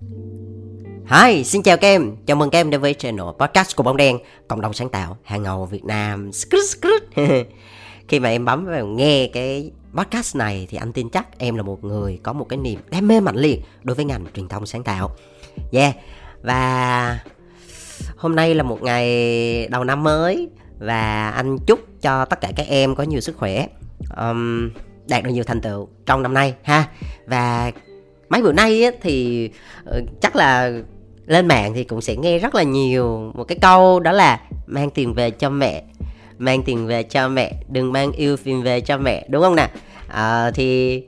[0.00, 2.16] Hi, xin chào các em.
[2.26, 5.16] Chào mừng các em đến với channel podcast của Bóng Đen, cộng đồng sáng tạo
[5.22, 6.30] hàng ngầu Việt Nam.
[8.08, 11.62] Khi mà em bấm vào nghe cái podcast này thì anh tin chắc em là
[11.62, 14.66] một người có một cái niềm đam mê mạnh liệt đối với ngành truyền thông
[14.66, 15.16] sáng tạo.
[15.72, 15.94] Yeah.
[16.42, 17.20] Và
[18.16, 22.66] hôm nay là một ngày đầu năm mới và anh chúc cho tất cả các
[22.68, 23.66] em có nhiều sức khỏe,
[24.16, 24.70] um,
[25.08, 26.88] đạt được nhiều thành tựu trong năm nay ha.
[27.26, 27.72] Và
[28.28, 29.50] mấy bữa nay á, thì
[29.84, 30.72] ờ, chắc là
[31.26, 33.32] lên mạng thì cũng sẽ nghe rất là nhiều.
[33.34, 35.82] Một cái câu đó là mang tiền về cho mẹ
[36.38, 39.68] mang tiền về cho mẹ đừng mang yêu phim về cho mẹ đúng không nè?
[40.08, 41.02] À, thì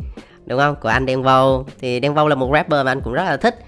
[0.46, 0.76] đúng không?
[0.80, 1.66] Của anh đen vâu.
[1.80, 3.58] Thì đen vâu là một rapper mà anh cũng rất là thích.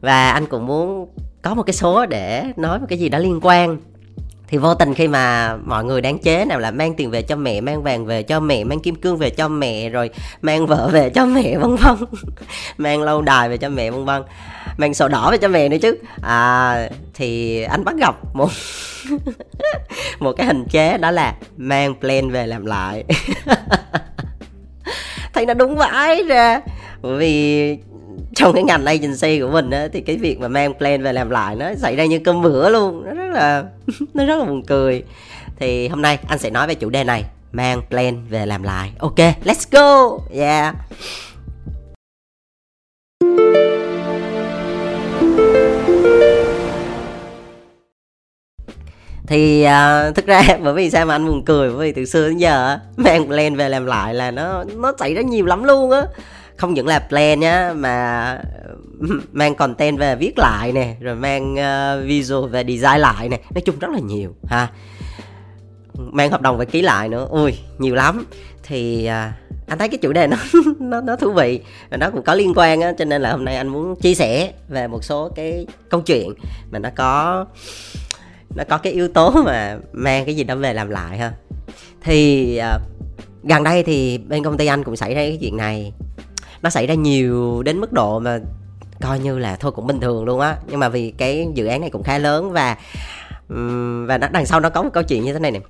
[0.00, 1.08] Và anh cũng muốn
[1.42, 3.76] có một cái số để nói một cái gì đó liên quan
[4.52, 7.36] thì vô tình khi mà mọi người đáng chế nào là mang tiền về cho
[7.36, 10.10] mẹ mang vàng về cho mẹ mang kim cương về cho mẹ rồi
[10.42, 11.96] mang vợ về cho mẹ vân vân.
[12.78, 14.22] Mang lâu đài về cho mẹ vân vân.
[14.76, 15.98] Mang sổ đỏ về cho mẹ nữa chứ.
[16.22, 18.50] À, thì anh bắt gặp một
[20.18, 23.04] một cái hình chế đó là mang plan về làm lại.
[25.34, 26.60] Thấy nó đúng vãi ra.
[27.02, 27.78] Bởi vì
[28.34, 31.30] trong cái ngành agency của mình á, thì cái việc mà mang plan về làm
[31.30, 33.04] lại nó xảy ra như cơm bữa luôn.
[33.06, 33.64] Nó rất là
[34.14, 35.02] nó rất là buồn cười.
[35.58, 38.92] Thì hôm nay anh sẽ nói về chủ đề này mang plan về làm lại.
[38.98, 40.18] Ok let's go.
[40.34, 40.74] Yeah.
[49.26, 51.70] Thì uh, thực ra bởi vì sao mà anh buồn cười?
[51.70, 55.14] Bởi vì từ xưa đến giờ mang plan về làm lại là nó nó xảy
[55.14, 56.02] ra nhiều lắm luôn á
[56.56, 58.38] không những là plan nhá mà
[59.32, 63.62] mang content về viết lại nè rồi mang uh, visual về design lại nè nói
[63.64, 64.68] chung rất là nhiều ha.
[65.94, 67.26] Mang hợp đồng về ký lại nữa.
[67.30, 68.26] Ui nhiều lắm.
[68.62, 69.34] Thì uh,
[69.66, 70.36] anh thấy cái chủ đề nó
[70.80, 73.44] nó nó thú vị và nó cũng có liên quan á cho nên là hôm
[73.44, 76.34] nay anh muốn chia sẻ về một số cái câu chuyện
[76.70, 77.44] mà nó có
[78.56, 81.32] nó có cái yếu tố mà mang cái gì đó về làm lại ha.
[82.00, 82.82] Thì uh,
[83.42, 85.92] gần đây thì bên công ty anh cũng xảy ra cái chuyện này
[86.62, 88.38] nó xảy ra nhiều đến mức độ mà
[89.00, 90.56] coi như là thôi cũng bình thường luôn á.
[90.66, 92.76] Nhưng mà vì cái dự án này cũng khá lớn và
[94.06, 95.60] và nó đằng sau nó có một câu chuyện như thế này nè.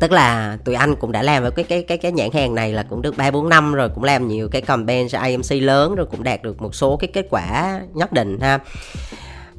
[0.00, 2.72] Tức là tụi anh cũng đã làm với cái cái cái cái nhãn hàng này
[2.72, 5.94] là cũng được ba bốn năm rồi cũng làm nhiều cái campaign cho IMC lớn
[5.94, 8.58] rồi cũng đạt được một số cái kết quả nhất định ha.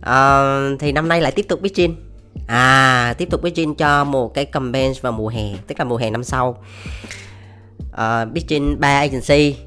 [0.02, 0.42] À,
[0.80, 1.96] thì năm nay lại tiếp tục pitching.
[2.48, 6.10] À tiếp tục pitching cho một cái campaign vào mùa hè tức là mùa hè
[6.10, 6.64] năm sau.
[7.94, 9.67] Uh, pitching ba agency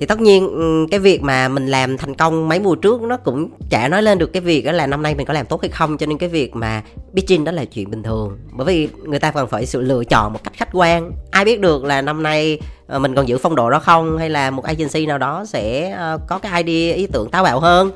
[0.00, 3.16] thì tất nhiên ừ, cái việc mà mình làm thành công mấy mùa trước nó
[3.16, 5.62] cũng chả nói lên được cái việc đó là năm nay mình có làm tốt
[5.62, 6.82] hay không cho nên cái việc mà
[7.14, 8.38] pitching đó là chuyện bình thường.
[8.52, 11.12] Bởi vì người ta còn phải sự lựa chọn một cách khách quan.
[11.30, 14.30] Ai biết được là năm nay ờ, mình còn giữ phong độ đó không hay
[14.30, 17.90] là một agency nào đó sẽ ờ, có cái idea ý tưởng táo bạo hơn.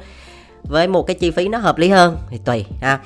[0.63, 2.99] Với một cái chi phí nó hợp lý hơn thì tùy ha.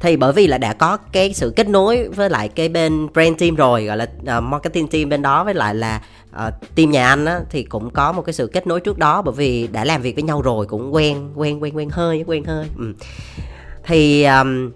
[0.00, 3.38] Thì bởi vì là đã có cái sự kết nối với lại cái bên brand
[3.38, 4.06] team rồi gọi là
[4.38, 6.00] uh, marketing team bên đó với lại là
[6.46, 9.22] uh, team nhà anh á thì cũng có một cái sự kết nối trước đó
[9.22, 12.44] bởi vì đã làm việc với nhau rồi cũng quen quen quen quen hơi quen
[12.44, 12.66] hơi.
[12.78, 12.94] Ừ.
[13.84, 14.70] thì um,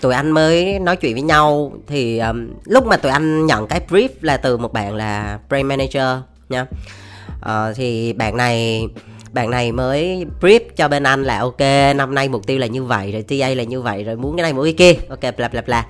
[0.00, 1.72] tụi anh mới nói chuyện với nhau.
[1.86, 5.64] Thì um, lúc mà tụi anh nhận cái brief là từ một bạn là brand
[5.64, 6.66] manager nha.
[7.40, 8.86] Uh, thì bạn này
[9.32, 11.60] bạn này mới brief cho bên anh là ok
[11.96, 14.42] năm nay mục tiêu là như vậy rồi TA là như vậy rồi muốn cái
[14.42, 15.00] này muốn cái kia.
[15.08, 15.86] Ok bla bla bla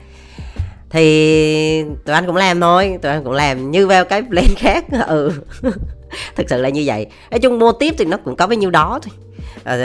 [0.90, 4.84] thì tụi anh cũng làm thôi tụi anh cũng làm như vào cái plan khác
[5.08, 5.32] ừ.
[6.36, 7.06] Thực sự là như vậy.
[7.30, 9.14] Nói chung mô tiếp thì nó cũng có bấy nhiêu đó thôi.
[9.64, 9.76] À,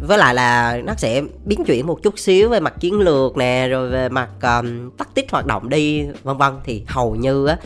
[0.00, 3.68] với lại là nó sẽ biến chuyển một chút xíu về mặt chiến lược nè
[3.68, 6.52] rồi về mặt um, tắc tích hoạt động đi vân vân.
[6.64, 7.56] Thì hầu như á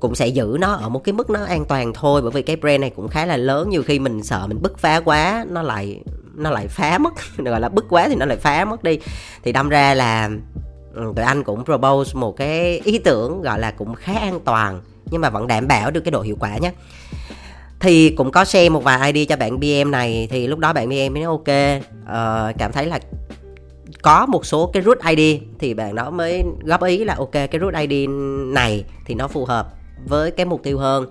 [0.00, 2.56] cũng sẽ giữ nó ở một cái mức nó an toàn thôi bởi vì cái
[2.56, 3.68] brand này cũng khá là lớn.
[3.68, 6.02] Nhiều khi mình sợ mình bứt phá quá nó lại
[6.34, 8.98] nó lại phá mất gọi là bứt quá thì nó lại phá mất đi.
[9.42, 10.30] Thì đâm ra là
[10.94, 14.80] ừ, tụi anh cũng propose một cái ý tưởng gọi là cũng khá an toàn
[15.10, 16.72] nhưng mà vẫn đảm bảo được cái độ hiệu quả nhé.
[17.80, 20.88] Thì cũng có share một vài ID cho bạn BM này thì lúc đó bạn
[20.88, 22.98] BM mới nói ok uh, cảm thấy là
[24.02, 27.60] có một số cái root ID thì bạn đó mới góp ý là ok cái
[27.60, 28.08] root ID
[28.46, 29.68] này thì nó phù hợp
[30.08, 31.06] với cái mục tiêu hơn.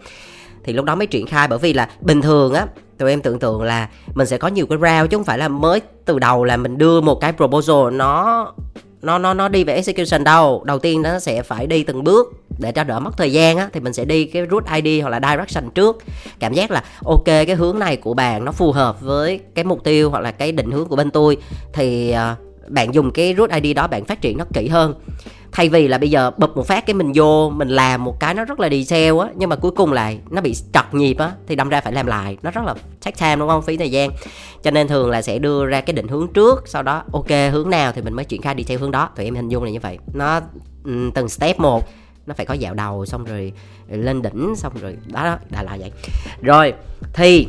[0.63, 2.65] Thì lúc đó mới triển khai bởi vì là bình thường á
[2.97, 5.47] tụi em tưởng tượng là mình sẽ có nhiều cái round chứ không phải là
[5.47, 7.91] mới từ đầu là mình đưa một cái proposal.
[7.91, 8.53] Nó
[9.01, 10.63] nó nó nó đi về execution đâu.
[10.65, 13.69] Đầu tiên nó sẽ phải đi từng bước để cho đỡ mất thời gian á,
[13.73, 15.97] thì mình sẽ đi cái root ID hoặc là direction trước.
[16.39, 19.83] Cảm giác là, ok, cái hướng này của bạn nó phù hợp với cái mục
[19.83, 21.37] tiêu hoặc là cái định hướng của bên tôi.
[21.73, 22.35] Thì ờ,
[22.67, 24.93] bạn dùng cái root ID đó bạn phát triển nó kỹ hơn
[25.53, 28.33] thay vì là bây giờ bập một phát cái mình vô mình làm một cái
[28.33, 31.17] nó rất là đi detail á nhưng mà cuối cùng lại nó bị trật nhịp
[31.17, 32.37] á thì đâm ra phải làm lại.
[32.43, 33.61] Nó rất là take time đúng không?
[33.61, 34.09] Phí thời gian.
[34.63, 37.69] Cho nên thường là sẽ đưa ra cái định hướng trước sau đó ok hướng
[37.69, 39.09] nào thì mình mới triển khai đi theo hướng đó.
[39.15, 39.97] Tụi em hình dung là như vậy.
[40.13, 40.41] Nó
[40.83, 41.87] ừ, từng step một
[42.25, 43.53] nó phải có dạo đầu xong rồi
[43.89, 45.91] lên đỉnh xong rồi đó, đó đã là vậy.
[46.41, 46.73] Rồi
[47.13, 47.47] thì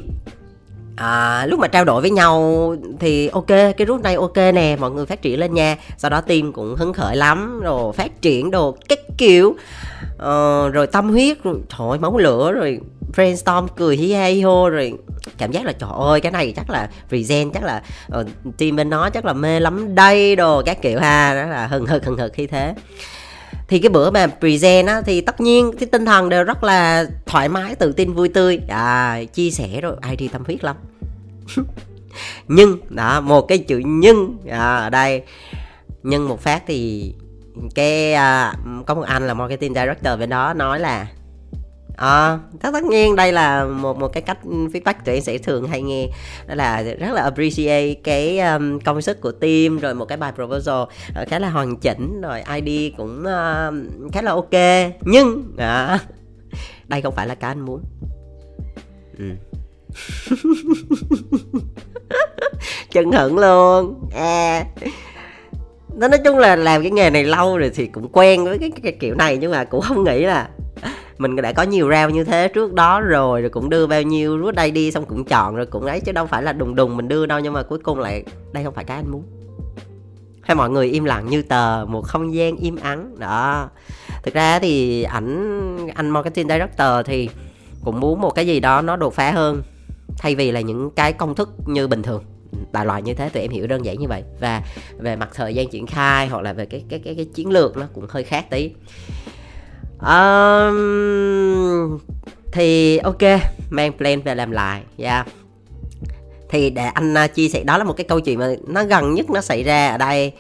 [0.97, 4.91] à, lúc mà trao đổi với nhau thì ok cái rút này ok nè mọi
[4.91, 5.77] người phát triển lên nha.
[5.99, 9.55] Sau đó team cũng hứng khởi lắm rồi phát triển đồ cái kiểu.
[10.15, 12.81] Uh, rồi tâm huyết rồi trời máu lửa rồi
[13.15, 14.93] brainstorm cười hi hay hô rồi
[15.39, 17.83] cảm giác là trời ơi cái này chắc là regen chắc là
[18.21, 18.27] uh,
[18.59, 21.87] team bên nó chắc là mê lắm đây đồ các kiểu ha đó là hừng
[21.87, 22.75] hực hừng hực khi thế
[23.69, 27.07] thì cái bữa mà present á thì tất nhiên cái tinh thần đều rất là
[27.27, 28.61] thoải mái tự tin vui tươi.
[28.69, 30.77] À chia sẻ rồi ai đi tâm huyết lắm.
[32.49, 35.23] Nhưng đó một cái chữ nhưng à, ở đây.
[36.03, 37.13] Nhưng một phát thì
[37.75, 38.55] cái à,
[38.87, 41.07] có một anh là marketing director bên đó nói là
[41.97, 45.83] à, tất nhiên đây là một một cái cách feedback tụi em sẽ thường hay
[45.83, 46.09] nghe.
[46.47, 50.33] Đó là rất là appreciate cái um, công sức của team rồi một cái bài
[50.33, 54.55] proposal uh, khá là hoàn chỉnh rồi ID cũng uh, khá là ok.
[55.01, 56.01] Nhưng uh,
[56.89, 57.83] đây không phải là cái anh muốn.
[59.19, 59.25] Ừ.
[62.91, 64.09] chân hận luôn.
[64.15, 64.65] À
[65.97, 68.71] nó nói chung là làm cái nghề này lâu rồi thì cũng quen với cái,
[68.83, 70.49] cái kiểu này nhưng mà cũng không nghĩ là
[71.19, 74.39] mình đã có nhiều round như thế trước đó rồi rồi cũng đưa bao nhiêu
[74.39, 76.97] rút đây đi xong cũng chọn rồi cũng ấy chứ đâu phải là đùng đùng
[76.97, 79.23] mình đưa đâu nhưng mà cuối cùng lại đây không phải cái anh muốn.
[80.43, 83.15] Hay mọi người im lặng như tờ một không gian im ắng.
[83.19, 83.69] Đó.
[84.23, 87.29] Thực ra thì ảnh anh marketing director thì
[87.85, 89.63] cũng muốn một cái gì đó nó đột phá hơn
[90.19, 92.25] thay vì là những cái công thức như bình thường.
[92.73, 94.23] Đại loại như thế tụi em hiểu đơn giản như vậy.
[94.41, 94.63] Và
[94.99, 97.77] về mặt thời gian triển khai hoặc là về cái cái cái, cái chiến lược
[97.77, 98.71] nó cũng hơi khác tí
[100.07, 101.99] um,
[102.53, 103.23] thì ok
[103.71, 105.27] mang plan về làm lại yeah.
[106.49, 109.15] Thì để anh uh, chia sẻ đó là một cái câu chuyện mà nó gần
[109.15, 110.33] nhất nó xảy ra ở đây.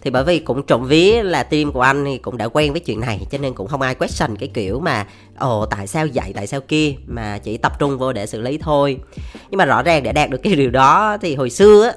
[0.00, 2.80] Thì bởi vì cũng trộm ví là team của anh thì cũng đã quen với
[2.80, 5.06] chuyện này cho nên cũng không ai question cái kiểu mà
[5.38, 6.94] ồ tại sao vậy tại sao kia?
[7.06, 8.98] Mà chỉ tập trung vô để xử lý thôi.
[9.50, 11.92] Nhưng mà rõ ràng để đạt được cái điều đó thì hồi xưa á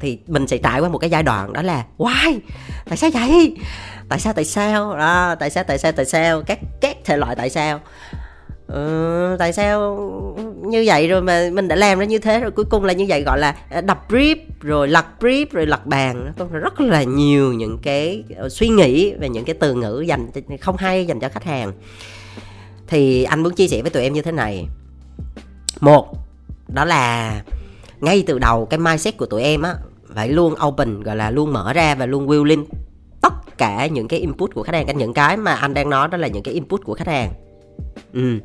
[0.00, 2.38] thì mình sẽ trải qua một cái giai đoạn đó là why?
[2.88, 3.56] Tại sao vậy?
[4.08, 4.96] Tại sao tại sao?
[4.96, 6.42] Đó tại sao tại sao tại sao?
[6.46, 7.80] Các các thể loại tại sao?
[8.66, 9.98] Ừ, tại sao
[10.62, 13.04] như vậy rồi mà mình đã làm ra như thế rồi cuối cùng là như
[13.08, 16.32] vậy gọi là à, đập brief rồi lật brief rồi lật bàn.
[16.52, 20.30] Rất là nhiều những cái ờ, suy nghĩ về những cái từ ngữ dành
[20.60, 21.72] không hay dành cho khách hàng.
[22.86, 24.68] Thì anh muốn chia sẻ với tụi em như thế này.
[25.80, 26.16] Một
[26.68, 27.34] đó là
[28.00, 29.74] ngay từ đầu cái mindset của tụi em á
[30.14, 32.64] phải luôn open gọi là luôn mở ra và luôn willing
[33.54, 36.18] tất cả những cái input của khách hàng những cái mà anh đang nói đó
[36.18, 37.32] là những cái input của khách hàng.
[38.12, 38.38] Ừ.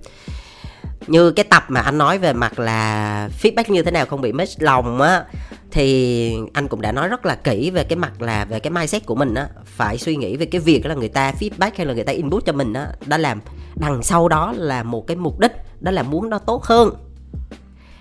[1.07, 4.31] Như cái tập mà anh nói về mặt là feedback như thế nào không bị
[4.31, 5.23] mất lòng á,
[5.71, 9.05] thì anh cũng đã nói rất là kỹ về cái mặt là về cái mindset
[9.05, 9.47] của mình á.
[9.65, 12.45] Phải suy nghĩ về cái việc là người ta feedback hay là người ta input
[12.45, 13.41] cho mình á, đã làm
[13.75, 16.93] đằng sau đó là một cái mục đích, đó là muốn nó tốt hơn.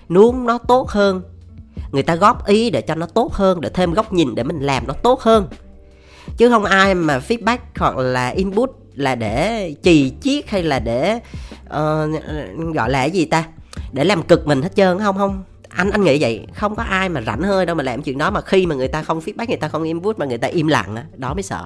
[0.09, 1.21] Muốn nó tốt hơn,
[1.91, 4.59] người ta góp ý để cho nó tốt hơn, để thêm góc nhìn để mình
[4.59, 5.47] làm nó tốt hơn
[6.37, 11.19] chứ không ai mà feedback hoặc là input là để chì chiết hay là để
[11.65, 13.43] uh, gọi là cái gì ta?
[13.91, 15.43] Để làm cực mình hết trơn không không?
[15.69, 16.47] Anh anh nghĩ vậy.
[16.53, 18.87] Không có ai mà rảnh hơi đâu mà làm chuyện đó mà khi mà người
[18.87, 21.43] ta không feedback người ta không input mà người ta im lặng á đó mới
[21.43, 21.65] sợ.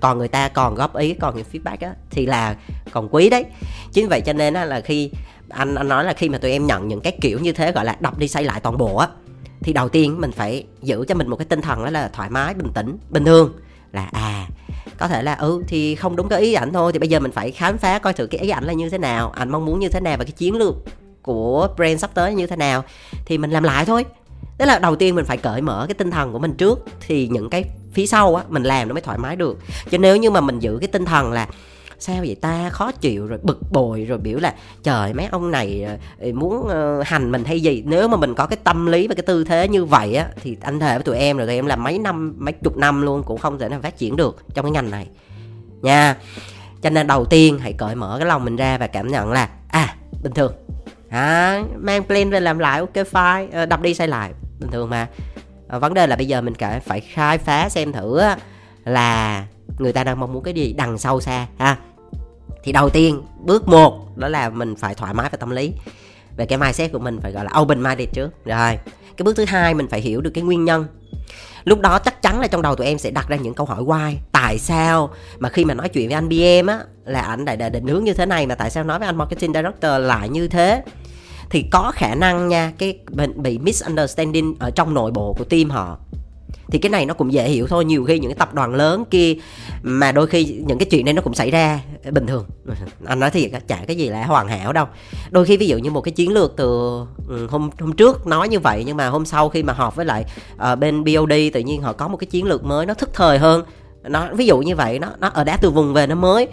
[0.00, 2.56] Còn người ta còn góp ý còn những feedback á thì là
[2.92, 3.44] còn quý đấy.
[3.92, 5.10] Chính vậy cho nên á là khi
[5.48, 7.84] anh anh nói là khi mà tụi em nhận những cái kiểu như thế gọi
[7.84, 9.08] là đọc đi xây lại toàn bộ á
[9.60, 12.30] thì đầu tiên mình phải giữ cho mình một cái tinh thần đó là thoải
[12.30, 13.52] mái bình tĩnh bình thường
[13.94, 14.46] là à
[14.98, 17.32] có thể là ừ thì không đúng cái ý ảnh thôi, thì bây giờ mình
[17.32, 19.78] phải khám phá coi thử cái ý ảnh là như thế nào, ảnh mong muốn
[19.80, 20.74] như thế nào và cái chiến lược
[21.22, 22.84] của brand sắp tới như thế nào.
[23.24, 24.04] Thì mình làm lại thôi.
[24.58, 27.28] Tức là đầu tiên mình phải cởi mở cái tinh thần của mình trước, thì
[27.28, 29.58] những cái phía sau á, mình làm nó mới thoải mái được.
[29.90, 31.48] Chứ nếu như mà mình giữ cái tinh thần là
[31.98, 32.70] sao vậy ta?
[32.70, 36.68] Khó chịu rồi bực bội rồi biểu là trời mấy ông này ờ, ờ, muốn
[36.68, 37.82] ờ, hành mình hay gì?
[37.86, 40.56] Nếu mà mình có cái tâm lý và cái tư thế như vậy á thì
[40.60, 43.22] anh thề với tụi em rồi tụi em làm mấy năm mấy chục năm luôn
[43.22, 45.06] cũng không thể nào phát triển được trong cái ngành này.
[45.82, 46.16] Nha.
[46.82, 49.48] Cho nên đầu tiên hãy cởi mở cái lòng mình ra và cảm nhận là
[49.68, 50.52] à bình thường.
[51.08, 53.66] À, mang plan về làm lại ok fine.
[53.66, 54.32] Đập đi xây lại.
[54.60, 55.08] Bình thường mà.
[55.68, 58.20] Vấn đề là bây giờ mình phải khai phá xem thử
[58.84, 59.46] là
[59.78, 60.72] người ta đang mong muốn cái gì?
[60.72, 61.76] Đằng sau xa ha.
[62.64, 65.72] Thì đầu tiên bước một đó là mình phải thoải mái về tâm lý.
[66.36, 68.44] Về cái mindset của mình phải gọi là open minded trước.
[68.44, 68.78] Rồi
[69.16, 70.86] cái bước thứ hai mình phải hiểu được cái nguyên nhân.
[71.64, 73.82] Lúc đó chắc chắn là trong đầu tụi em sẽ đặt ra những câu hỏi
[73.82, 77.56] why tại sao mà khi mà nói chuyện với anh BM á là anh đã,
[77.56, 80.28] đã định hướng như thế này mà tại sao nói với anh marketing director lại
[80.28, 80.82] như thế?
[81.50, 82.98] Thì có khả năng nha cái
[83.36, 85.98] bị misunderstanding ở trong nội bộ của team họ
[86.68, 89.04] thì cái này nó cũng dễ hiểu thôi nhiều khi những cái tập đoàn lớn
[89.10, 89.34] kia
[89.82, 91.80] mà đôi khi những cái chuyện này nó cũng xảy ra
[92.10, 92.44] bình thường.
[93.04, 94.86] Anh nói thiệt chả cái gì là hoàn hảo đâu.
[95.30, 96.66] Đôi khi ví dụ như một cái chiến lược từ
[97.28, 100.06] ừ, hôm hôm trước nói như vậy nhưng mà hôm sau khi mà họp với
[100.06, 100.24] lại
[100.72, 103.38] uh, bên BOD tự nhiên họ có một cái chiến lược mới nó thức thời
[103.38, 103.62] hơn.
[104.02, 106.48] Nó ví dụ như vậy nó nó ở đá từ vùng về nó mới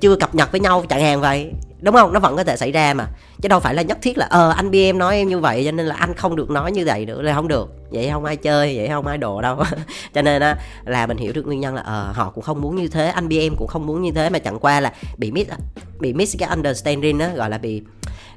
[0.00, 1.52] chưa cập nhật với nhau chẳng hạn vậy
[1.84, 2.12] đúng không?
[2.12, 3.06] Nó vẫn có thể xảy ra mà.
[3.42, 5.70] Chứ đâu phải là nhất thiết là ờ anh bm nói em như vậy, cho
[5.70, 7.72] nên là anh không được nói như vậy nữa, là không được.
[7.90, 9.62] Vậy không ai chơi, vậy không ai đồ đâu.
[10.14, 12.76] Cho nên á, là mình hiểu được nguyên nhân là ờ họ cũng không muốn
[12.76, 15.50] như thế, anh bm cũng không muốn như thế, mà chẳng qua là bị miss
[15.98, 17.82] bị miss cái understanding đó gọi là bị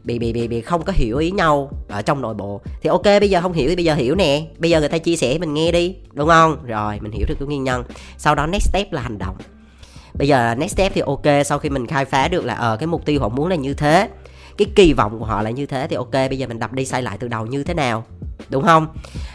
[0.03, 2.61] bị bị bị bị không có hiểu ý nhau ở trong nội bộ.
[2.81, 4.47] Thì ok, bây giờ không hiểu thì bây giờ hiểu nè.
[4.57, 6.57] Bây giờ người ta chia sẻ mình nghe đi, đúng không?
[6.65, 7.83] Rồi, mình hiểu được cái nguyên nhân.
[8.17, 9.35] Sau đó next step là hành động
[10.17, 12.79] bây giờ next step thì ok sau khi mình khai phá được là ở uh,
[12.79, 14.09] cái mục tiêu họ muốn là như thế
[14.57, 16.85] cái kỳ vọng của họ là như thế thì ok bây giờ mình đập đi
[16.85, 18.03] xây lại từ đầu như thế nào
[18.49, 18.87] đúng không?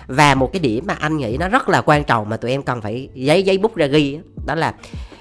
[0.07, 2.63] Và một cái điểm mà anh nghĩ nó rất là quan trọng mà tụi em
[2.63, 4.75] cần phải giấy giấy bút ra ghi đó là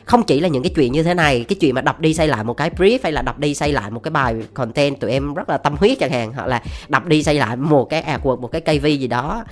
[0.05, 2.27] không chỉ là những cái chuyện như thế này cái chuyện mà đập đi xây
[2.27, 5.11] lại một cái brief hay là đập đi xây lại một cái bài content tụi
[5.11, 8.03] em rất là tâm huyết chẳng hạn hoặc là đập đi xây lại một cái
[8.03, 9.43] artwork một cái KV gì đó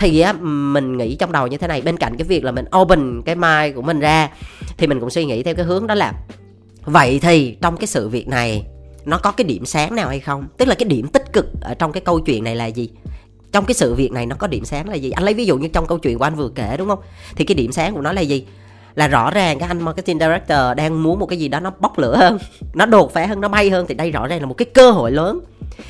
[0.00, 2.64] thì á, mình nghĩ trong đầu như thế này, bên cạnh cái việc là mình
[2.76, 4.28] open cái mind của mình ra,
[4.76, 6.12] thì mình cũng suy nghĩ theo cái hướng đó là
[6.84, 8.66] vậy thì trong cái sự việc này,
[9.04, 10.44] nó có cái điểm sáng nào hay không?
[10.56, 12.90] Tức là cái điểm tích cực ở trong cái câu chuyện này là gì?
[13.52, 15.10] Trong cái sự việc này nó có điểm sáng là gì?
[15.10, 16.98] Anh lấy ví dụ như trong câu chuyện của anh vừa kể, đúng không?
[17.36, 18.46] Thì cái điểm sáng của nó là gì?
[18.94, 21.98] Là rõ ràng cái anh marketing director đang muốn một cái gì đó nó bốc
[21.98, 22.38] lửa hơn,
[22.74, 24.90] nó đột phá hơn, nó bay hơn, thì đây rõ ràng là một cái cơ
[24.90, 25.40] hội lớn.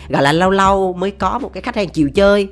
[0.08, 2.48] Gọi là lâu lâu mới có một cái khách hàng chiều chơi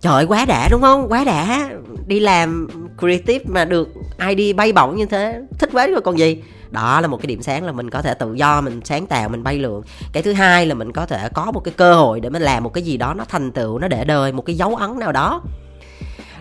[0.00, 1.08] trời quá đã, đúng không?
[1.08, 1.70] Quá đã.
[2.06, 3.88] Đi làm creative mà được
[4.28, 6.42] id bay bổng như thế, thích quá rồi còn gì.
[6.70, 9.28] Đó là một cái điểm sáng là mình có thể tự do, mình sáng tạo,
[9.28, 9.82] mình bay lượn.
[10.12, 12.64] Cái thứ hai là mình có thể có một cái cơ hội để mình làm
[12.64, 15.12] một cái gì đó nó thành tựu, nó để đời, một cái dấu ấn nào
[15.12, 15.42] đó.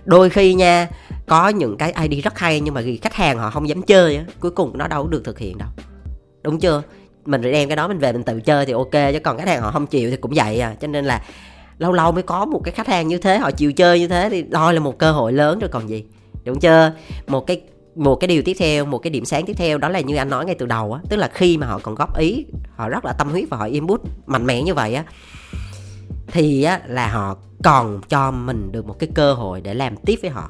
[0.05, 0.87] Đôi khi nha,
[1.27, 4.17] có những cái id rất hay nhưng mà vì khách hàng họ không dám chơi
[4.17, 5.69] á, cuối cùng nó đâu được thực hiện đâu.
[6.43, 6.81] Đúng chưa?
[7.25, 9.61] Mình đem cái đó mình về mình tự chơi thì ok, chứ còn khách hàng
[9.61, 10.75] họ không chịu thì cũng vậy à.
[10.81, 11.21] Cho nên là
[11.79, 14.29] lâu lâu mới có một cái khách hàng như thế họ chịu chơi như thế
[14.29, 16.03] thì đó là một cơ hội lớn rồi còn gì.
[16.45, 16.91] Đúng chưa?
[17.27, 17.61] Một cái
[17.95, 20.29] một cái điều tiếp theo một cái điểm sáng tiếp theo đó là như anh
[20.29, 22.45] nói ngay từ đầu á tức là khi mà họ còn góp ý
[22.75, 25.03] họ rất là tâm huyết và họ input mạnh mẽ như vậy á
[26.31, 30.19] thì á là họ còn cho mình được một cái cơ hội để làm tiếp
[30.21, 30.49] với họ.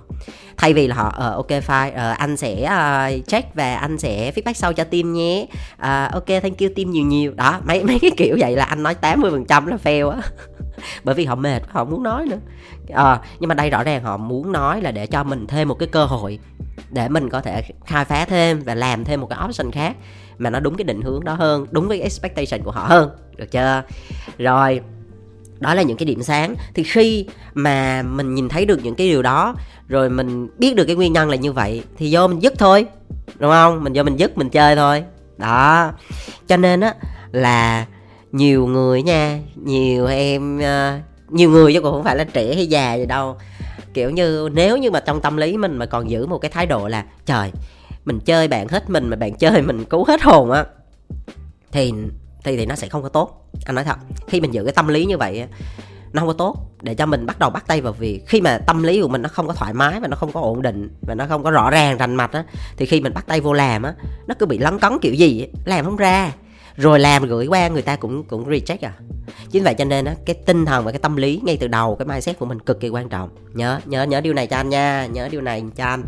[0.57, 4.31] Thay vì là họ uh, ok fine uh, anh sẽ uh, check và anh sẽ
[4.35, 5.47] feedback sau cho team nhé.
[5.73, 7.33] Uh, ok thank you team nhiều nhiều.
[7.33, 10.21] Đó mấy mấy cái kiểu vậy là anh nói 80% phần trăm là fail á.
[11.03, 12.39] bởi vì họ mệt họ muốn nói nữa.
[12.93, 15.75] À, nhưng mà đây rõ ràng họ muốn nói là để cho mình thêm một
[15.79, 16.39] cái cơ hội
[16.89, 19.95] để mình có thể khai phá thêm và làm thêm một cái option khác
[20.37, 23.09] mà nó đúng cái định hướng đó hơn đúng với expectation của họ hơn.
[23.37, 23.83] Được chưa?
[24.37, 24.81] Rồi
[25.59, 26.55] đó là những cái điểm sáng.
[26.73, 29.55] Thì khi mà mình nhìn thấy được những cái điều đó
[29.87, 32.85] rồi mình biết được cái nguyên nhân là như vậy thì vô mình dứt thôi
[33.39, 33.83] đúng không?
[33.83, 35.03] Mình vô mình dứt mình chơi thôi.
[35.37, 35.91] Đó.
[36.47, 36.93] Cho nên á
[37.31, 37.85] là
[38.31, 42.67] nhiều người nha nhiều em uh, nhiều người chứ cũng không phải là trẻ hay
[42.67, 43.37] già gì đâu.
[43.93, 46.65] Kiểu như nếu như mà trong tâm lý mình mà còn giữ một cái thái
[46.65, 47.51] độ là trời
[48.05, 50.65] mình chơi bạn hết mình mà bạn chơi mình cứu hết hồn á
[51.71, 51.93] thì
[52.43, 53.49] thì thì nó sẽ không có tốt.
[53.65, 55.45] Anh nói thật khi mình giữ cái tâm lý như vậy
[56.13, 56.55] nó không có tốt.
[56.81, 59.21] Để cho mình bắt đầu bắt tay vào việc khi mà tâm lý của mình
[59.21, 61.51] nó không có thoải mái và nó không có ổn định và nó không có
[61.51, 62.43] rõ ràng rành mạch á
[62.77, 63.93] thì khi mình bắt tay vô làm á
[64.27, 66.31] nó cứ bị lấn cấn kiểu gì làm không ra
[66.79, 68.93] rồi làm gửi qua người ta cũng cũng reject à.
[69.51, 71.95] Chính vậy cho nên á cái tinh thần và cái tâm lý ngay từ đầu
[71.95, 73.29] cái mindset của mình cực kỳ quan trọng.
[73.53, 76.03] Nhớ nhớ nhớ điều này cho anh nha nhớ điều này cho anh.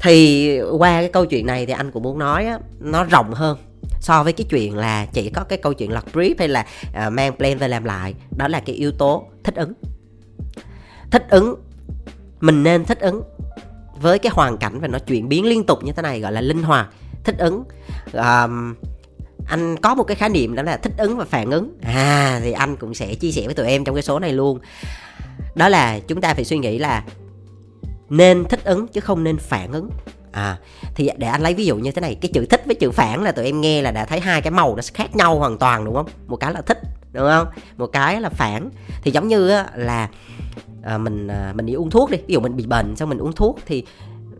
[0.00, 3.58] Thì qua cái câu chuyện này thì anh cũng muốn nói á nó rộng hơn
[4.00, 6.66] so với cái chuyện là chỉ có cái câu chuyện lật brief hay là
[7.06, 8.14] uh, mang plan về làm lại.
[8.36, 9.72] Đó là cái yếu tố thích ứng.
[11.10, 11.54] Thích ứng
[12.40, 13.22] mình nên thích ứng
[14.00, 16.40] với cái hoàn cảnh và nó chuyển biến liên tục như thế này gọi là
[16.40, 16.88] linh hoạt.
[17.24, 17.64] Thích ứng
[18.12, 18.74] um,
[19.48, 21.78] anh có một cái khái niệm đó là thích ứng và phản ứng.
[21.82, 24.58] À thì anh cũng sẽ chia sẻ với tụi em trong cái số này luôn.
[25.54, 27.04] Đó là chúng ta phải suy nghĩ là
[28.08, 29.90] nên thích ứng chứ không nên phản ứng.
[30.32, 30.58] À
[30.94, 33.22] thì để anh lấy ví dụ như thế này cái chữ thích với chữ phản
[33.22, 35.84] là tụi em nghe là đã thấy hai cái màu nó khác nhau hoàn toàn
[35.84, 36.06] đúng không?
[36.26, 36.78] Một cái là thích
[37.12, 37.48] đúng không?
[37.76, 38.70] Một cái là phản.
[39.02, 40.08] Thì giống như là
[40.82, 42.18] à, mình à, mình đi uống thuốc đi.
[42.26, 43.84] Ví dụ mình bị bệnh xong mình uống thuốc thì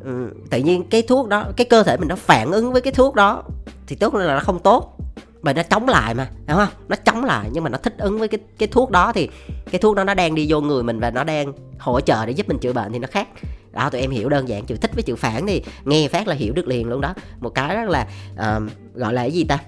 [0.05, 2.93] ừ, tự nhiên cái thuốc đó cái cơ thể mình nó phản ứng với cái
[2.93, 3.43] thuốc đó
[3.87, 4.98] thì tốt là nó không tốt
[5.43, 6.69] bởi nó chống lại mà đúng không?
[6.89, 9.29] Nó chống lại nhưng mà nó thích ứng với cái cái thuốc đó thì
[9.71, 12.33] cái thuốc đó nó đang đi vô người mình và nó đang hỗ trợ để
[12.33, 13.29] giúp mình chữa bệnh thì nó khác.
[13.73, 16.35] Đó tụi em hiểu đơn giản chữ thích với chữ phản thì nghe phát là
[16.35, 17.15] hiểu được liền luôn đó.
[17.41, 18.63] Một cái rất là uh,
[18.95, 19.59] gọi là cái gì ta?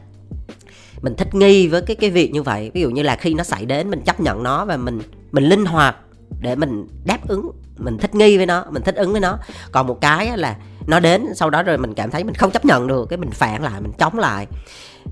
[1.03, 2.71] Mình thích nghi với cái cái việc như vậy.
[2.75, 5.01] Ví dụ như là khi nó xảy đến mình chấp nhận nó và mình
[5.33, 5.97] mình linh hoạt
[6.41, 9.39] để mình đáp ứng mình thích nghi với nó mình thích ứng với nó.
[9.73, 10.57] Còn một cái là
[10.91, 13.31] nó đến, sau đó rồi mình cảm thấy mình không chấp nhận được, cái mình
[13.31, 14.47] phản lại, mình chống lại.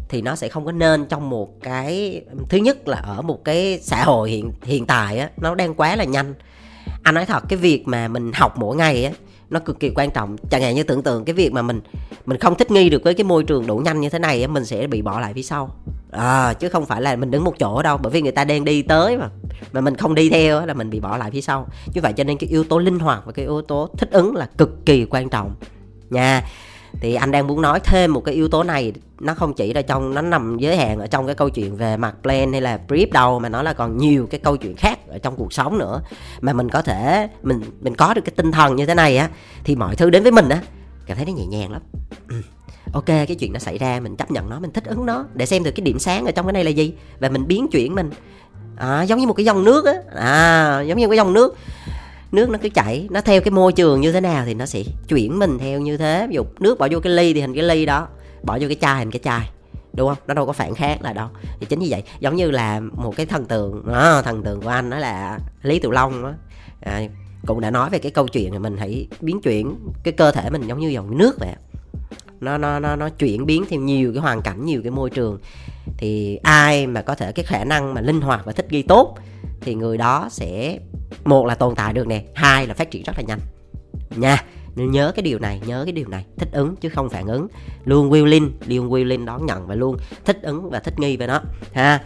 [0.09, 3.81] Thì nó sẽ không có nên trong một cái, thứ nhất là ở một cái
[3.83, 6.35] xã hội hiện hiện tại á, nó đang quá là nhanh.
[7.03, 9.13] Anh nói thật, cái việc mà mình học mỗi ngày á,
[9.51, 10.37] nó cực kỳ quan trọng.
[10.51, 11.81] Chẳng hạn như tưởng tượng cái việc mà mình
[12.27, 14.65] mình không thích nghi được với cái môi trường đủ nhanh như thế này mình
[14.65, 15.71] sẽ bị bỏ lại phía sau
[16.11, 18.65] à, chứ không phải là mình đứng một chỗ đâu bởi vì người ta đang
[18.65, 19.29] đi tới mà.
[19.73, 21.67] Mà mình không đi theo là mình bị bỏ lại phía sau.
[21.95, 24.37] Như vậy cho nên cái yếu tố linh hoạt và cái yếu tố thích ứng
[24.37, 25.55] là cực kỳ quan trọng.
[26.11, 26.45] Nha
[27.01, 29.83] thì anh đang muốn nói thêm một cái yếu tố này nó không chỉ là
[29.83, 32.79] trong nó nằm giới hạn ở trong cái câu chuyện về mặt plan hay là
[32.89, 35.79] brief đâu mà nó là còn nhiều cái câu chuyện khác ở trong cuộc sống
[35.79, 36.01] nữa.
[36.41, 39.29] Mà mình có thể mình mình có được cái tinh thần như thế này á
[39.65, 40.63] thì mọi thứ đến với mình á
[41.07, 41.83] cảm thấy nó nhẹ nhàng lắm
[42.93, 45.25] ok cái chuyện nó xảy ra mình chấp nhận nó mình thích ứng nó.
[45.35, 46.95] Để xem được cái điểm sáng ở trong cái này là gì.
[47.19, 48.11] Và mình biến chuyển mình.
[48.77, 49.93] À, giống như một cái dòng nước á.
[50.15, 51.57] À giống như một cái dòng nước.
[52.33, 54.83] Nước nó cứ chảy nó theo cái môi trường như thế nào thì nó sẽ
[55.09, 56.27] chuyển mình theo như thế.
[56.29, 58.09] Ví dụ nước bỏ vô cái ly thì hình cái ly đó
[58.43, 59.51] bỏ vô cái chai hình cái chai.
[59.93, 60.19] Đúng không?
[60.27, 61.29] Nó đâu có phản khác là đâu.
[61.61, 64.69] Thì chính như vậy giống như là một cái thần tượng à, thần tượng của
[64.69, 66.33] anh đó là lý tiểu long đó
[66.81, 67.03] à,
[67.47, 70.51] cũng đã nói về cái câu chuyện là mình hãy biến chuyển cái cơ thể
[70.51, 71.49] mình giống như dòng nước vậy
[72.41, 75.39] nó nó nó nó chuyển biến theo nhiều cái hoàn cảnh, nhiều cái môi trường.
[75.97, 79.19] Thì ai mà có thể cái khả năng mà linh hoạt và thích nghi tốt
[79.61, 80.79] thì người đó sẽ,
[81.25, 83.41] một là tồn tại được nè, hai là phát triển rất là nhanh.
[84.17, 84.45] Nha,
[84.77, 87.49] nên nhớ cái điều này, nhớ cái điều này, thích ứng chứ không phản ứng.
[87.85, 91.41] Luôn willing luôn willing đón nhận và luôn thích ứng và thích nghi với nó,
[91.73, 92.01] ha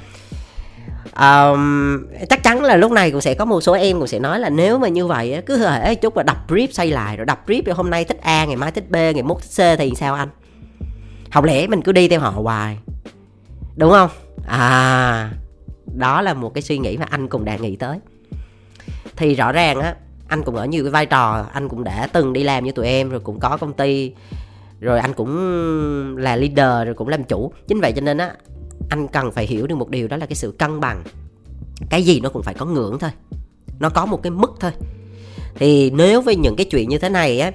[1.04, 4.40] um, chắc chắn là lúc này cũng sẽ có một số em cũng sẽ nói
[4.40, 7.46] là nếu mà như vậy cứ hễ chút là đọc brief xây lại rồi đọc
[7.46, 10.14] brief hôm nay thích a ngày mai thích b ngày mốt thích c thì sao
[10.14, 10.28] anh?
[11.30, 12.78] Học lẽ mình cứ đi theo họ hoài?
[13.76, 14.10] Đúng không?
[14.46, 15.30] À
[15.94, 17.98] đó là một cái suy nghĩ mà anh cũng đã nghĩ tới.
[19.16, 19.94] Thì rõ ràng á
[20.28, 22.86] anh cũng ở nhiều cái vai trò anh cũng đã từng đi làm như tụi
[22.86, 24.12] em rồi cũng có công ty
[24.80, 27.52] rồi anh cũng là leader rồi cũng làm chủ.
[27.68, 28.32] Chính vậy cho nên á
[28.92, 31.02] anh cần phải hiểu được một điều đó là cái sự cân bằng.
[31.90, 33.10] Cái gì nó cũng phải có ngưỡng thôi.
[33.78, 34.70] Nó có một cái mức thôi.
[35.54, 37.50] Thì nếu với những cái chuyện như thế này á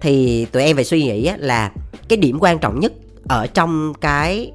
[0.00, 1.72] thì tụi em phải suy nghĩ á, là
[2.08, 2.92] cái điểm quan trọng nhất
[3.28, 4.52] ở trong cái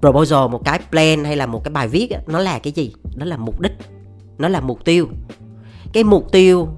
[0.00, 2.92] proposal một cái plan hay là một cái bài viết á, nó là cái gì?
[3.16, 3.72] Đó là mục đích.
[4.38, 5.08] Nó là mục tiêu.
[5.92, 6.68] Cái mục tiêu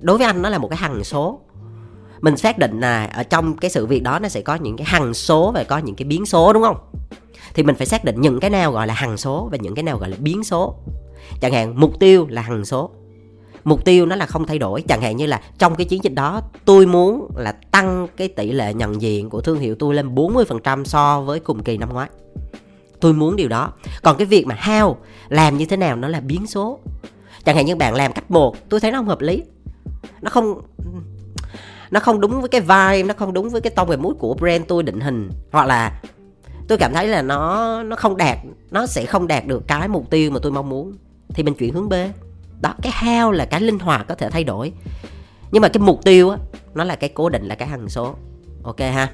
[0.00, 1.40] đối với anh nó là một cái hằng số.
[2.20, 4.86] Mình xác định là ở trong cái sự việc đó nó sẽ có những cái
[4.90, 6.76] hằng số và có những cái biến số đúng không?
[7.54, 9.82] Thì mình phải xác định những cái nào gọi là hằng số và những cái
[9.82, 10.74] nào gọi là biến số.
[11.40, 12.90] Chẳng hạn, mục tiêu là hằng số.
[13.64, 14.82] Mục tiêu nó là không thay đổi.
[14.82, 18.52] Chẳng hạn như là trong cái chiến dịch đó, tôi muốn là tăng cái tỷ
[18.52, 22.08] lệ nhận diện của thương hiệu tôi lên 40% so với cùng kỳ năm ngoái.
[23.00, 23.72] Tôi muốn điều đó.
[24.02, 24.94] Còn cái việc mà how,
[25.28, 26.78] làm như thế nào nó là biến số.
[27.44, 29.42] Chẳng hạn như bạn làm cách một, tôi thấy nó không hợp lý.
[30.20, 30.60] Nó không
[31.90, 34.34] nó không đúng với cái vibe, nó không đúng với cái tông về mút của
[34.34, 35.30] brand tôi định hình.
[35.52, 36.00] Hoặc là
[36.68, 38.38] tôi cảm thấy là nó nó không đạt,
[38.70, 40.92] nó sẽ không đạt được cái mục tiêu mà tôi mong muốn.
[41.28, 41.94] Thì mình chuyển hướng b.
[42.60, 44.72] Đó, cái heo là cái linh hoạt có thể thay đổi.
[45.50, 46.38] Nhưng mà cái mục tiêu á,
[46.74, 48.14] nó là cái cố định, là cái hằng số.
[48.62, 49.10] Ok ha?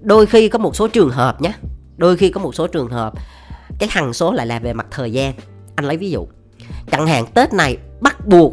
[0.00, 1.52] Đôi khi có một số trường hợp nhé
[1.96, 3.12] đôi khi có một số trường hợp,
[3.78, 5.34] cái hằng số lại là về mặt thời gian.
[5.76, 6.26] Anh lấy ví dụ.
[6.90, 8.52] Chẳng hạn tết này bắt buộc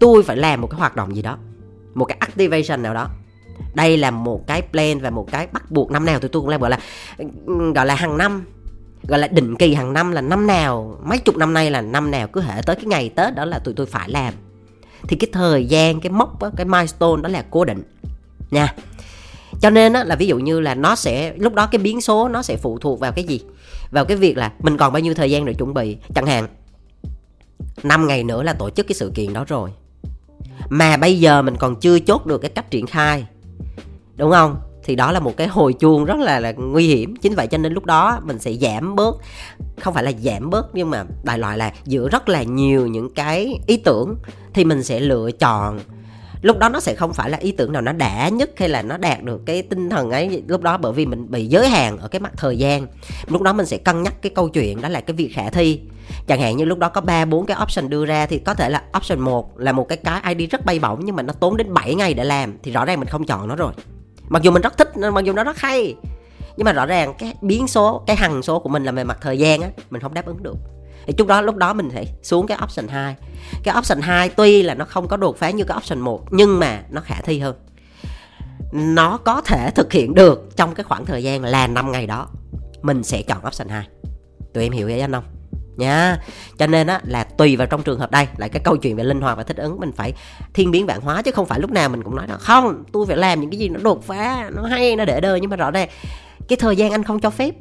[0.00, 1.38] tôi phải làm một cái hoạt động gì đó.
[1.94, 3.08] Một cái activation nào đó
[3.74, 6.48] đây là một cái plan và một cái bắt buộc năm nào tụi tôi cũng
[6.48, 6.78] làm gọi là
[7.74, 8.44] gọi là hàng năm
[9.08, 12.10] gọi là định kỳ hàng năm là năm nào mấy chục năm nay là năm
[12.10, 14.34] nào cứ hệ tới cái ngày tết đó là tụi tôi phải làm.
[15.08, 17.82] Thì cái thời gian cái mốc đó, cái milestone đó là cố định
[18.50, 18.74] nha.
[19.60, 22.28] Cho nên đó, là ví dụ như là nó sẽ lúc đó cái biến số
[22.28, 23.40] nó sẽ phụ thuộc vào cái gì?
[23.90, 25.96] Vào cái việc là mình còn bao nhiêu thời gian để chuẩn bị?
[26.14, 26.48] Chẳng hạn
[27.82, 29.70] 5 ngày nữa là tổ chức cái sự kiện đó rồi.
[30.68, 33.26] Mà bây giờ mình còn chưa chốt được cái cách triển khai
[34.22, 34.56] đúng không?
[34.84, 37.16] Thì đó là một cái hồi chuông rất là, là nguy hiểm.
[37.16, 39.16] Chính vậy cho nên lúc đó mình sẽ giảm bớt.
[39.80, 43.14] Không phải là giảm bớt nhưng mà đại loại là giữa rất là nhiều những
[43.14, 44.16] cái ý tưởng
[44.54, 45.80] thì mình sẽ lựa chọn.
[46.42, 48.82] Lúc đó nó sẽ không phải là ý tưởng nào nó đã nhất hay là
[48.82, 51.98] nó đạt được cái tinh thần ấy lúc đó bởi vì mình bị giới hạn
[51.98, 52.86] ở cái mặt thời gian.
[53.26, 55.80] Lúc đó mình sẽ cân nhắc cái câu chuyện đó là cái việc khả thi.
[56.26, 58.68] Chẳng hạn như lúc đó có ba bốn cái option đưa ra thì có thể
[58.70, 61.56] là option 1 là một cái cái ID rất bay bổng nhưng mà nó tốn
[61.56, 63.72] đến 7 ngày để làm thì rõ ràng mình không chọn nó rồi
[64.32, 65.94] mặc dù mình rất thích, mặc dù nó rất hay,
[66.56, 69.18] nhưng mà rõ ràng cái biến số, cái hằng số của mình là về mặt
[69.20, 70.56] thời gian á, mình không đáp ứng được.
[71.06, 73.16] Thì chút đó, lúc đó mình phải xuống cái option 2
[73.62, 76.58] cái option 2 tuy là nó không có đột phá như cái option 1 nhưng
[76.58, 77.56] mà nó khả thi hơn.
[78.72, 82.28] Nó có thể thực hiện được trong cái khoảng thời gian là 5 ngày đó.
[82.82, 83.86] Mình sẽ chọn option 2
[84.54, 85.24] tụi em hiểu ý anh không?
[85.76, 86.18] Nha.
[86.58, 89.04] Cho nên á là tùy vào trong trường hợp đây là cái câu chuyện về
[89.04, 90.12] linh hoạt và thích ứng mình phải
[90.54, 93.06] thiên biến vạn hóa chứ không phải lúc nào mình cũng nói là không tôi
[93.06, 95.40] phải làm những cái gì nó đột phá nó hay nó để đời.
[95.40, 95.88] Nhưng mà rõ ràng
[96.48, 97.54] cái thời gian anh không cho phép.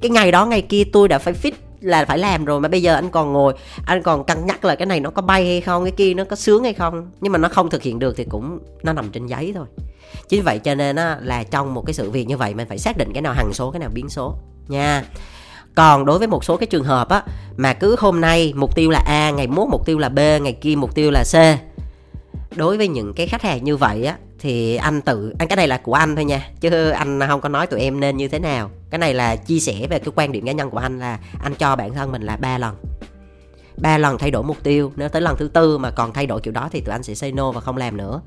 [0.00, 2.82] Cái ngày đó ngày kia tôi đã phải fit là phải làm rồi mà bây
[2.82, 3.54] giờ anh còn ngồi
[3.86, 6.24] anh còn cân nhắc là cái này nó có bay hay không cái kia nó
[6.24, 7.10] có sướng hay không.
[7.20, 9.66] Nhưng mà nó không thực hiện được thì cũng nó nằm trên giấy thôi.
[10.28, 12.78] Chính vậy cho nên á, là trong một cái sự việc như vậy mình phải
[12.78, 14.34] xác định cái nào hằng số cái nào biến số.
[14.68, 15.04] Nha
[15.76, 17.22] còn đối với một số cái trường hợp á,
[17.56, 20.52] mà cứ hôm nay mục tiêu là a, ngày mốt mục tiêu là b, ngày
[20.52, 21.34] kia mục tiêu là c.
[22.56, 25.68] Đối với những cái khách hàng như vậy á, thì anh tự anh cái này
[25.68, 28.38] là của anh thôi nha, chứ anh không có nói tụi em nên như thế
[28.38, 28.70] nào.
[28.90, 31.54] Cái này là chia sẻ về cái quan điểm cá nhân của anh là anh
[31.54, 32.74] cho bản thân mình là ba lần.
[33.76, 36.40] Ba lần thay đổi mục tiêu, nếu tới lần thứ tư mà còn thay đổi
[36.40, 38.20] kiểu đó thì tụi anh sẽ say no và không làm nữa.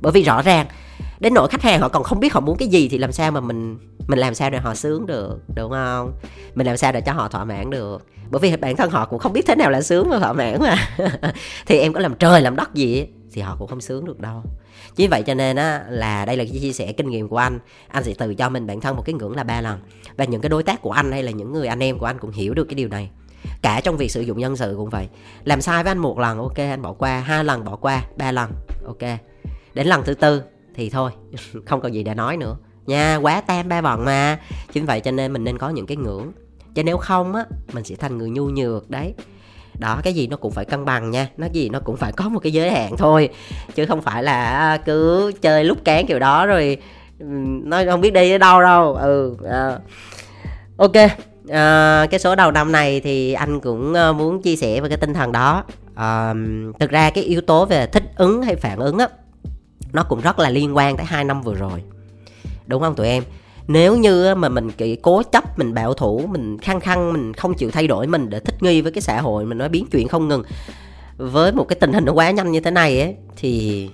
[0.00, 0.66] Bởi vì rõ ràng,
[1.20, 3.30] đến nỗi khách hàng họ còn không biết họ muốn cái gì thì làm sao
[3.30, 3.78] mà mình
[4.08, 6.12] mình làm sao để họ sướng được, đúng không?
[6.54, 8.06] Mình làm sao để cho họ thỏa mãn được?
[8.30, 10.58] Bởi vì bản thân họ cũng không biết thế nào là sướng và thỏa mãn
[10.60, 10.76] mà.
[11.66, 14.42] Thì em có làm trời làm đất gì thì họ cũng không sướng được đâu.
[14.96, 17.58] Chính vậy cho nên á, là đây là cái chia sẻ kinh nghiệm của anh.
[17.88, 19.78] Anh sẽ tự cho mình bản thân một cái ngưỡng là ba lần.
[20.16, 22.18] Và những cái đối tác của anh hay là những người anh em của anh
[22.18, 23.10] cũng hiểu được cái điều này.
[23.62, 25.08] Cả trong việc sử dụng nhân sự cũng vậy.
[25.44, 27.20] Làm sai với anh một lần, ok, anh bỏ qua.
[27.20, 28.50] Hai lần bỏ qua, ba lần,
[28.86, 29.18] ok.
[29.74, 30.42] Đến lần thứ tư
[30.74, 31.10] thì thôi,
[31.66, 32.56] không còn gì để nói nữa
[32.88, 34.38] nha quá tam ba vòng mà.
[34.72, 36.32] Chính vậy cho nên mình nên có những cái ngưỡng.
[36.74, 39.14] Chứ nếu không á mình sẽ thành người nhu nhược đấy.
[39.78, 41.28] Đó cái gì nó cũng phải cân bằng nha.
[41.36, 43.28] Nó gì nó cũng phải có một cái giới hạn thôi.
[43.74, 46.76] Chứ không phải là à, cứ chơi lúc cán kiểu đó rồi
[47.64, 48.94] nó không biết đi ở đâu đâu.
[48.94, 49.80] Ừ uh.
[50.76, 51.10] ok
[51.48, 54.98] à, cái số đầu năm này thì anh cũng ờ, muốn chia sẻ về cái
[54.98, 55.64] tinh thần đó.
[55.94, 56.34] À,
[56.80, 59.08] thực ra cái yếu tố về thích ứng hay phản ứng á
[59.92, 61.82] nó cũng rất là liên quan tới hai năm vừa rồi
[62.68, 63.22] đúng không tụi em?
[63.68, 67.54] Nếu như mà mình kỳ cố chấp mình bạo thủ mình khăng khăng mình không
[67.54, 70.08] chịu thay đổi mình để thích nghi với cái xã hội mình nói biến chuyện
[70.08, 70.42] không ngừng
[71.16, 73.90] với một cái tình hình nó quá nhanh như thế này ấy thì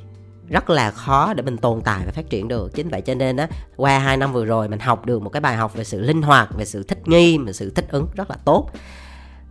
[0.49, 2.75] rất là khó để mình tồn tại và phát triển được.
[2.75, 5.41] Chính vậy cho nên á qua hai năm vừa rồi mình học được một cái
[5.41, 8.31] bài học về sự linh hoạt về sự thích nghi về sự thích ứng rất
[8.31, 8.71] là tốt.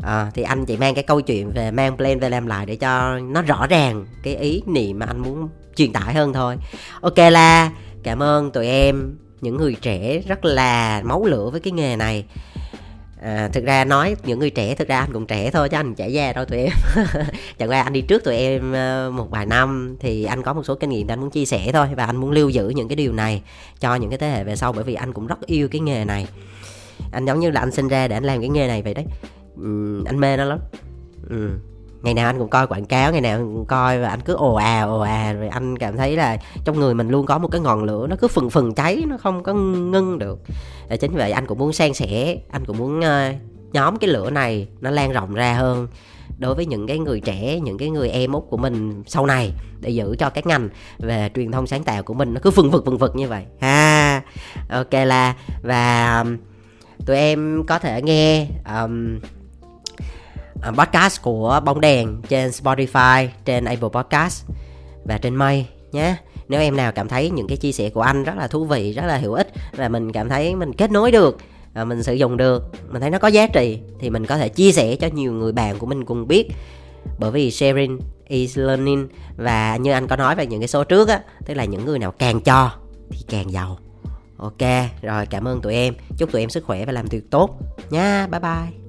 [0.03, 2.75] À, thì anh chị mang cái câu chuyện về mang plan về làm lại để
[2.75, 6.57] cho nó rõ ràng cái ý niệm mà anh muốn truyền tải hơn thôi.
[7.01, 7.71] Ok là
[8.03, 12.25] cảm ơn tụi em những người trẻ rất là máu lửa với cái nghề này.
[13.21, 15.95] À, thực ra nói những người trẻ thực ra anh cũng trẻ thôi chứ anh
[15.95, 16.71] trẻ già đâu tụi em.
[17.57, 20.63] Chẳng qua anh đi trước tụi em ờ, một vài năm thì anh có một
[20.63, 22.95] số kinh nghiệm anh muốn chia sẻ thôi và anh muốn lưu giữ những cái
[22.95, 23.41] điều này
[23.79, 26.05] cho những cái thế hệ về sau bởi vì anh cũng rất yêu cái nghề
[26.05, 26.27] này.
[27.11, 29.05] Anh giống như là anh sinh ra để anh làm cái nghề này vậy đấy.
[29.57, 30.59] Ừ, anh mê nó lắm.
[31.29, 31.49] Ừ
[32.03, 34.33] ngày nào anh cũng coi quảng cáo ngày nào anh cũng coi và anh cứ
[34.33, 37.47] ồ à ồ à rồi anh cảm thấy là trong người mình luôn có một
[37.47, 40.39] cái ngọn lửa nó cứ phừng phừng cháy nó không có ngưng được.
[40.89, 43.35] Và chính vậy anh cũng muốn san sẻ anh cũng muốn uh,
[43.73, 45.87] nhóm cái lửa này nó lan rộng ra hơn
[46.39, 49.51] đối với những cái người trẻ những cái người em út của mình sau này
[49.79, 52.71] để giữ cho cái ngành về truyền thông sáng tạo của mình nó cứ phừng
[52.71, 53.45] vực phừng vực như vậy.
[53.59, 54.21] Ha
[54.69, 56.37] ok là và um,
[57.05, 58.47] tụi em có thể nghe
[58.81, 59.19] um,
[60.63, 64.45] À, podcast của bóng đèn trên Spotify, trên Apple Podcast
[65.05, 66.15] và trên May nhé.
[66.47, 68.93] Nếu em nào cảm thấy những cái chia sẻ của anh rất là thú vị,
[68.93, 71.37] rất là hữu ích và mình cảm thấy mình kết nối được
[71.73, 74.49] và mình sử dụng được, mình thấy nó có giá trị thì mình có thể
[74.49, 76.51] chia sẻ cho nhiều người bạn của mình cùng biết.
[77.19, 81.09] Bởi vì sharing is learning và như anh có nói về những cái số trước
[81.09, 82.71] á, tức là những người nào càng cho
[83.09, 83.77] thì càng giàu.
[84.37, 84.61] Ok,
[85.01, 85.93] rồi cảm ơn tụi em.
[86.17, 88.27] Chúc tụi em sức khỏe và làm việc tốt nha.
[88.31, 88.82] Bye bye.